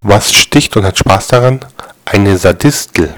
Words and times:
Was 0.00 0.32
sticht 0.32 0.76
und 0.76 0.84
hat 0.84 0.96
Spaß 0.96 1.26
daran? 1.28 1.60
Eine 2.04 2.38
Sadistel 2.38 3.14